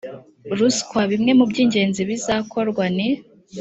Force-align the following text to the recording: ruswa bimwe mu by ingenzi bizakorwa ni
ruswa 0.57 1.01
bimwe 1.11 1.31
mu 1.39 1.45
by 1.49 1.57
ingenzi 1.63 2.01
bizakorwa 2.09 2.83
ni 2.95 3.07